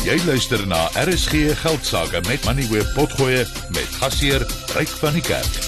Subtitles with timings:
[0.00, 3.42] Jy luister na RSG Geldsaake met Money Web Potgoe
[3.74, 4.40] met gasheer
[4.72, 5.58] Ryk van die Kerk.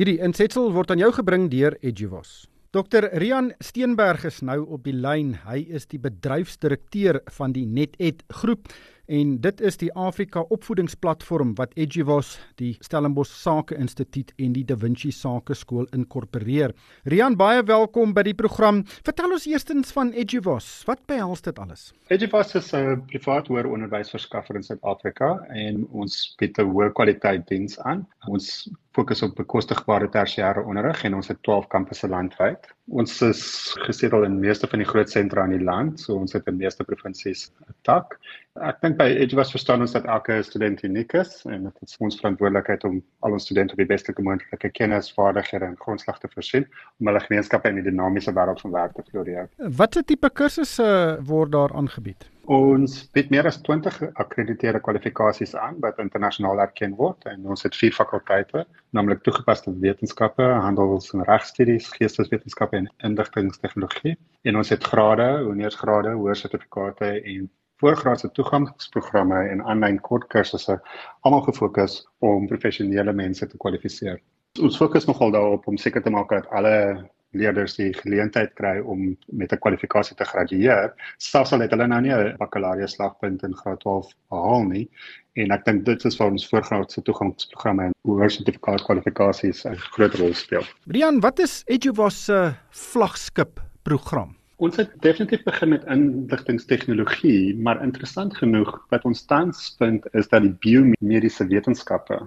[0.00, 2.46] Hierdie insetsel word aan jou gebring deur Edgewos.
[2.72, 5.34] Dr Rian Steenberg is nou op die lyn.
[5.44, 8.72] Hy is die bedryfsdirekteur van die NetEd groep
[9.06, 14.76] en dit is die Afrika opvoedingsplatform wat Edgewos, die Stellenbosch Sake Instituut en die Da
[14.80, 16.74] Vinci Sake Skool inkorporeer.
[17.04, 18.82] Rian, baie welkom by die program.
[19.04, 20.68] Vertel ons eerstens van Edgewos.
[20.88, 21.92] Wat behels dit alles?
[22.08, 27.78] Edgewos is 'n privaat hoër onderwysverskaffer in Suid-Afrika en ons bied 'n hoë kwaliteit diens
[27.78, 28.06] aan.
[28.28, 32.74] Ons fokus op bekostigbare tersiêre onderrig en ons het 12 kampusse landwyd.
[32.92, 33.38] Ons is
[33.86, 36.84] gesetel in meeste van die groot sentra in die land, so ons het in meeste
[36.84, 38.18] provinsies 'n tak.
[38.60, 42.20] Ek dink by Edgewos verstaan ons dat elke student uniek is en dit is ons
[42.20, 46.68] verantwoordelikheid om al ons studente op die beste moontlike kennis, vaardighede en grondslag te voorsien
[47.00, 49.48] om hulle gemeenskappe in die dinamiese wêreld van werk te floreer.
[49.56, 52.33] Watter tipe kursusse word daar aangebied?
[52.44, 57.76] Ons bied meer as 20 geakkrediteerde kwalifikasies aan wat internasionaal erken word en ons het
[57.80, 64.18] vier fakulteite, naamlik toegepaste wetenskappe, handels- en regstudies, geesteswetenskappe en inligtingstegnologie.
[64.44, 67.48] En ons het grade, honeursgrade, hoër sertifikate en
[67.80, 70.76] voorgraadse toegangsprogramme en aanlyn kortkursusse
[71.22, 74.20] almal gefokus om professionele mense te kwalifiseer.
[74.60, 79.16] Ons fokus nogal daarop om seker te maak dat alle leerders die geleentheid kry om
[79.30, 83.56] met 'n kwalifikasie te gradueer, selfs al het hulle nou nie 'n bakkalaria slagpunt in
[83.56, 84.88] graad 12 behaal nie.
[85.34, 90.14] En ek dink dit is waar ons voorgraadse toegangsprogramme en hoër sertifikaat kwalifikasies 'n groot
[90.14, 90.64] rol speel.
[90.86, 94.36] Rian, wat is Eduvos se vlaggenskap program?
[94.56, 100.42] Ons het definitief begin met inligtingstegnologie, maar interessant genoeg wat ons tans vind is dat
[100.42, 102.20] die biomediese wetenskappe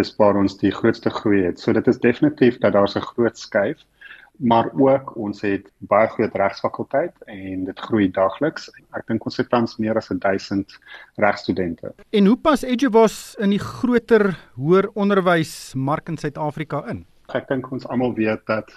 [0.00, 1.60] is waar ons die grootste groei het.
[1.60, 3.84] So dit is definitief dat daar's 'n groot skuif
[4.38, 8.68] maar ook ons het baie groot regsfakulteit en dit groei daagliks.
[8.94, 10.78] Ek dink ons het tans meer as 1000
[11.18, 11.92] regstudente.
[12.10, 17.04] En hoe pas Edubos in die groter hoër onderwysmark in Suid-Afrika in?
[17.34, 18.70] Ek dink ons almal weet dat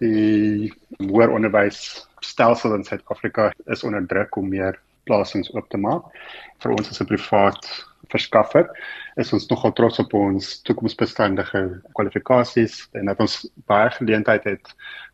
[0.00, 0.70] die
[1.10, 6.04] hoër onderwysstelsel in Suid-Afrika is onder druk om meer plasings oop te maak.
[6.62, 7.64] Vir ons as 'n privaat
[8.10, 8.68] verskaffer
[9.20, 11.62] is ons nogal trots op ons toekomsbestendige
[11.96, 13.36] kwalifikasies en dat ons
[13.70, 14.72] baie geleenthede het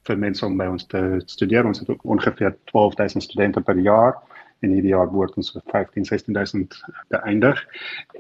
[0.09, 1.67] vir mense om by ons te studeer.
[1.67, 4.17] Ons het ongeveer 12000 studente per jaar
[4.65, 6.79] en hierdie jaar behoort ons so 15 16000
[7.13, 7.61] te eindig.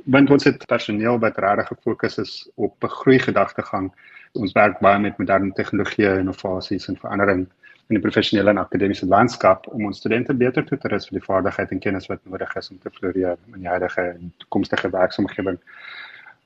[0.04, 3.92] Want ons het personeel wat regtig gefokus is op begroei gedagtegang.
[4.36, 7.46] Ons werk baie met moderne tegnologie, innovasies en verandering
[7.86, 11.26] in die professionele en akademiese landskap om ons studente beter toe te rus vir die
[11.26, 15.58] vaardigheid en kennis wat nodig is om te floreer in die huidige en toekomstige werksomgewing.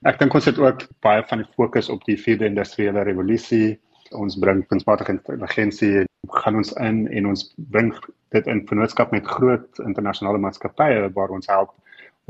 [0.09, 3.79] Ek dink ons het ook baie van die fokus op die vierde industriële revolusie.
[4.17, 7.93] Ons bring kunsmatige intelligensie gaan ons in en ons bring
[8.35, 11.73] dit in vennootskap met groot internasionale maatskappye waar ons help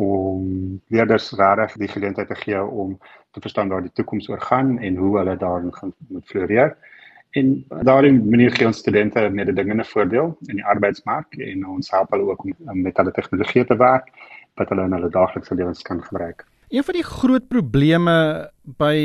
[0.00, 2.94] om leerders regtig die geleentheid te gee om
[3.34, 6.76] te verstaan waar die toekoms oor gaan en hoe hulle daarin gaan moet floreer.
[7.31, 12.11] En daarin manier gee ons studente 'n mededingende voordeel in die arbeidsmark en ons help
[12.11, 14.11] hulle ook om met hulle tegnologie te werk
[14.55, 16.45] wat hulle in hulle daaglikse lewens kan gebruik.
[16.69, 18.97] Een van die groot probleme by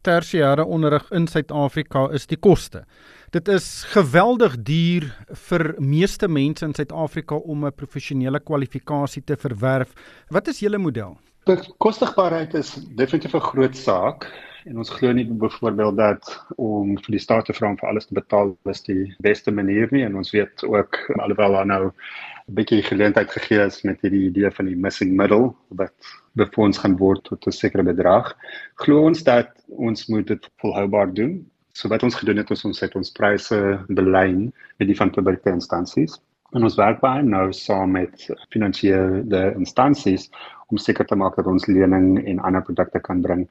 [0.00, 2.84] tersiêre onderrig in Suid-Afrika is die koste.
[3.30, 5.10] Dit is geweldig duur
[5.48, 9.92] vir meeste mense in Suid-Afrika om 'n professionele kwalifikasie te verwerf.
[10.28, 11.18] Wat is julle model?
[11.44, 14.22] Bekostigbaarheid is definitief 'n groot saak
[14.64, 18.06] en ons glo nie byvoorbeeld dat om vir die staat te vra om vir alles
[18.06, 20.04] te betaal is die beste manier nie.
[20.04, 21.82] En ons weet ook alhoewel daar nou
[22.48, 25.92] 'n bietjie geleentheid gegee is met hierdie idee van die missing middle wat
[26.32, 28.34] befonds gaan word tot 'n sekere bedrag
[28.74, 31.44] glo ons dat ons moet dit volhoubaar doen.
[31.72, 35.50] So wat ons gedoen het is ons het ons pryse belyn met die van publieke
[35.50, 36.20] instansies
[36.54, 40.28] en ons werk baie nou saam met finansiële instansies
[40.70, 43.46] om seker te maak dat ons lening en ander produkte kan bring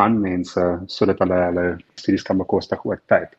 [0.00, 1.66] aan mense sodat hulle hulle
[2.00, 3.32] studies kan bekostig oor tyd.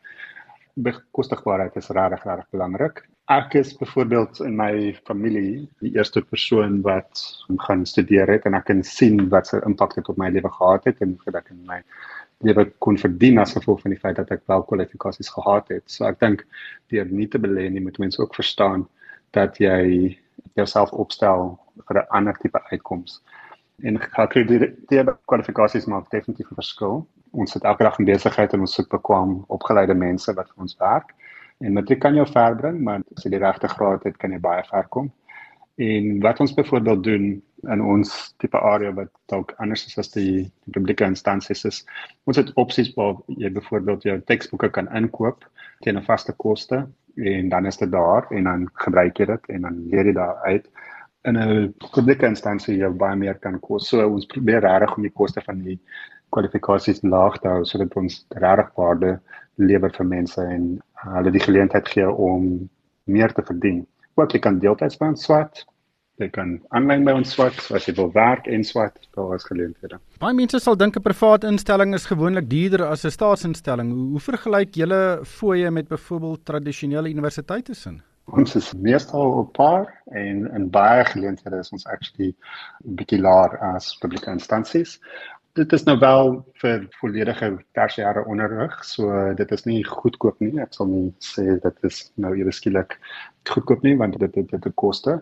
[0.78, 3.02] Bekostigbaarheid is regtig regtig belangrik.
[3.28, 4.72] Ek is byvoorbeeld in my
[5.06, 7.24] familie die eerste persoon wat
[7.66, 10.86] gaan studeer het en ek kan sien wat se impak dit op my lewe gehad
[10.88, 11.82] het en hoe ek in my
[12.46, 15.84] lewe kon verdien as gevolg van die feit dat ek wel kwalifikasies gehad het.
[15.90, 16.46] So ek dink
[16.94, 18.86] deur nie te belê nie moet mense ook verstaan
[19.30, 20.18] dat jy
[20.54, 23.22] jouself opstel vir 'n ander tipe uitkoms
[23.82, 27.06] en geakkrediteerde kwalifikasies maak definitief 'n verskil.
[27.30, 30.76] Ons sit elke dag in besigheid en ons soek bekwame opgeleide mense wat vir ons
[30.78, 31.14] werk.
[31.58, 34.38] En matriek kan jou ver bring, maar as jy die regte graad het, kan jy
[34.38, 35.12] baie ver kom.
[35.76, 40.52] En wat ons byvoorbeeld doen in ons tipe area wat dalk anders is as die,
[40.64, 41.84] die publieke instansies is,
[42.24, 45.44] ons het opsies waar jy byvoorbeeld jou teksboeke kan inkoop
[45.80, 46.88] teen 'n vaste koste
[47.24, 50.36] en dan is dit daar en dan gebruik jy dit en dan leer jy daar
[50.44, 50.68] uit
[51.28, 53.88] in 'n publieke instansie jou baie meer kan kos.
[53.88, 55.78] So ons probeer regtig om die koste van die
[56.30, 59.20] kwalifikasies laag te hou sodat ons regtig waarde
[59.54, 62.68] lewer vir mense en hulle die geleentheid gee om
[63.04, 63.86] meer te verdien.
[64.14, 65.64] Ook jy kan deeltyds ons swat.
[66.18, 70.00] Jy kan aanlyn by ons swat as jy wil werk en swat, daar is geleenthede.
[70.18, 73.92] Baie mense sal dink 'n private instelling is gewoonlik duurder as 'n staatsinstelling.
[73.92, 78.02] Hoe, hoe vergelyk julle fooie met byvoorbeeld tradisionele universiteite sin?
[78.36, 82.34] Ons is meestal op par en in baie geleenthede is ons actually
[82.84, 84.98] 'n bietjie laer as publieke instansies.
[85.58, 86.28] Dit is nou wel
[86.62, 90.52] vir volledige tersiêre onderrig, so dit is nie goedkoop nie.
[90.62, 92.94] Ek sal nie sê dit is nou ewe skielik
[93.50, 95.16] goedkoop nie want dit dit dit koste,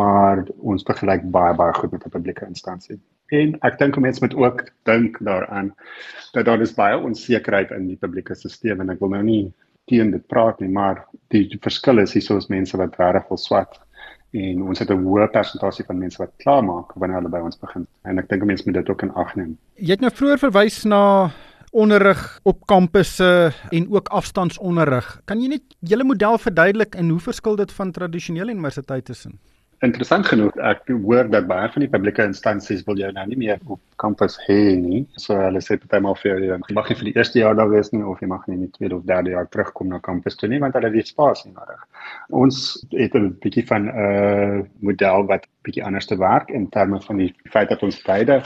[0.00, 2.98] maar ons vergelyk baie baie goed met 'n publieke instansie.
[3.30, 5.74] En ek dink mense moet ook dink daaraan
[6.32, 9.54] dat daar is baie onsekerheid in die publieke stelsel en ek wil nou nie
[9.86, 13.38] teen dit praat nie, maar die, die verskil is hier soos mense wat regtig wil
[13.38, 13.78] swat
[14.36, 17.58] en ons het 'n hoë persentasie van mense wat klaar maak wanneer hulle by ons
[17.58, 17.86] begin.
[18.04, 19.58] En ek dink mense moet dit ook in ag neem.
[19.74, 21.30] Jy het nou vroeër verwys na
[21.72, 25.20] onderrig op kampusse en ook afstandsonderrig.
[25.24, 29.30] Kan jy net julle model verduidelik en hoe verskil dit van tradisionele universiteite se?
[29.86, 33.60] Interessant genoeg, ek hoor dat baie van die publieke instansies wil jou nou nie meer
[33.70, 35.04] op kampus hê nie.
[35.20, 37.92] So hulle sê maal vir jou, jy mag nie vir die eerste jaar daar wees
[37.92, 40.48] nie of jy mag nie in die tweede of derde jaar terugkom na kampus toe
[40.50, 41.84] nie want hulle het spasie nodig.
[42.30, 42.58] Ons
[42.96, 47.16] het 'n bietjie van 'n uh, model wat bietjie anders te werk in terme van
[47.22, 48.42] die feit dat ons beide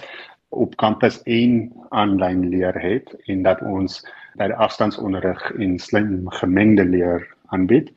[0.51, 4.03] op kampus en aanlyn leer het en dat ons
[4.37, 7.91] by die afstandsonderrig en slim gemengde leer aanbied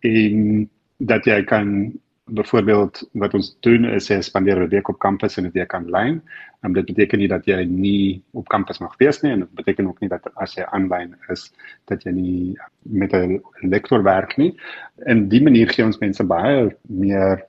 [0.00, 1.92] en dat jy kan
[2.26, 6.22] byvoorbeeld wat ons doen is jy spandeer 'n week op kampus en 'n week aanlyn.
[6.60, 9.86] En dit beteken nie dat jy nie op kampus mag wees nie en dit beteken
[9.86, 11.52] ook nie dat as jy aanlyn is
[11.84, 14.56] dat jy nie met 'n lektor werk nie.
[15.04, 17.46] En die manier gee ons mense baie meer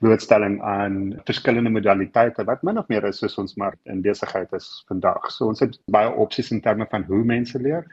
[0.00, 0.94] blootstelling aan
[1.28, 5.28] verskillende modaliteite wat min of meer is soos ons maar in besigheid is vandag.
[5.32, 7.84] So ons het baie opsies in terme van hoe mense leer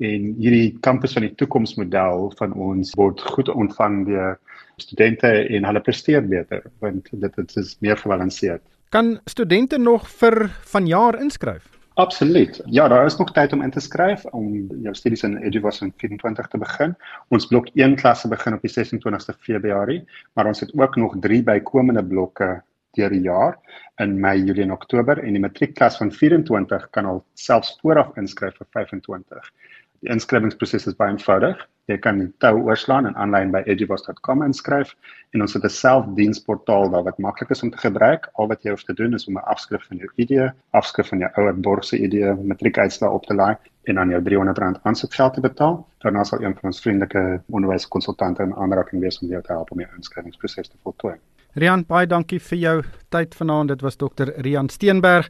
[0.00, 4.38] en hierdie kampus van die toekomsmodel van ons word goed ontvang deur
[4.80, 8.64] studente en hulle presteer beter want dit, dit is meer gebalanseerd.
[8.90, 11.79] Kan studente nog vir vanjaar inskryf?
[11.94, 12.60] Absoluut.
[12.64, 15.92] Ja, daar is nog tyd om in te skryf om jou studies in Eduvos in
[15.96, 16.94] 24 te begin.
[17.28, 21.42] Ons blok 1 klasse begin op die 26ste Februarie, maar ons het ook nog 3
[21.42, 22.62] bykomende blokke
[22.98, 23.58] deur die jaar
[24.02, 28.56] in Mei, Julie en Oktober en die matriekklas van 24 kan al selfs vooraf inskryf
[28.56, 29.52] vir 25.
[30.00, 31.60] Die inskrywingsproses is baie eenvoudig.
[31.90, 34.92] Jy kan die tou oorslaan en aanlyn by eduvos.com inskryf
[35.34, 38.28] en ons het 'n selfdiensportaal daar wat maklik is om te gebruik.
[38.34, 41.18] Al wat jy hoef te doen is om 'n afskrif van jou ID, afskrif van
[41.18, 45.40] jou ouer borg se ID, matriekuitslae op te laai en dan jou R300 aansoekgeld te
[45.40, 45.86] betaal.
[45.98, 49.80] Daarna sal een van ons vriendelike onderwyskonsultante in aanraking wees om jou te help om
[49.80, 51.14] jou inskrywingsproses te voltooi.
[51.54, 53.68] Rian, baie dankie vir jou tyd vanaand.
[53.68, 55.28] Dit was dokter Rian Steenberg.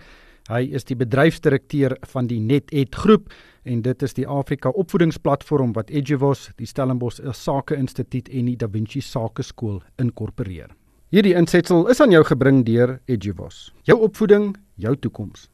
[0.50, 3.28] Hy is die bedryfsdirekteur van die NetEd groep
[3.70, 8.66] en dit is die Afrika opvoedingsplatform wat Edgewos, die Stellenbosch Sake Instituut en die Da
[8.66, 10.72] Vinci Sakeskool inkorporeer.
[11.14, 13.68] Hierdie insetsel is aan jou gebring deur Edgewos.
[13.86, 15.46] Jou opvoeding, jou toekoms.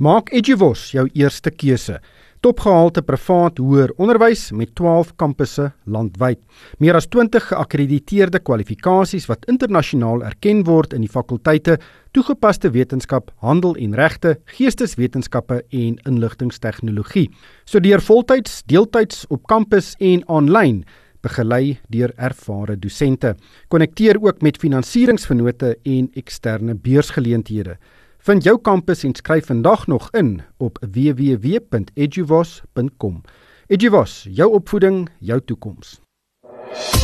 [0.00, 1.98] Maak Edgewos jou eerste keuse
[2.42, 6.40] topgehalte privaat hoër onderwys met 12 kampusse landwyd.
[6.82, 11.76] Meer as 20 geakkrediteerde kwalifikasies wat internasionaal erken word in die fakulteite
[12.16, 17.28] toegepaste wetenskap, handel en regte, geesteswetenskappe en inligtingstegnologie.
[17.64, 20.82] Studeer voltyds, deeltyds op kampus en aanlyn
[21.22, 23.36] begelei deur ervare dosente.
[23.70, 27.78] Konnekteer ook met finansieringsvennote en eksterne beursgeleenthede.
[28.22, 33.20] Vind jou kampus en skryf vandag nog in op www.eduvos.com.
[33.66, 36.00] Eduvos, jou opvoeding, jou toekoms.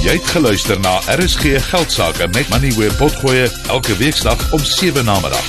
[0.05, 5.21] Jy het geluister na RSG Geldsaake met Money where potgoe elke weeksdag om 7 na
[5.21, 5.47] middag.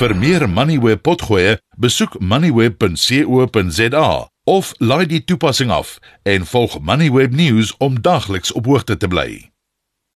[0.00, 7.34] Vir meer Money where potgoe, besoek moneyweb.co.za of laai die toepassing af en volg Moneyweb
[7.34, 9.50] News om dagliks op hoogte te bly.